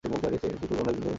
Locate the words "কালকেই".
0.87-1.09